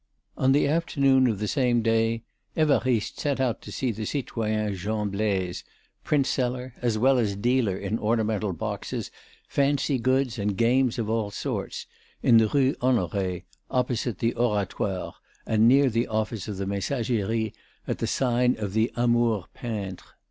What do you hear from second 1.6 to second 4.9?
day Évariste set out to see the citoyen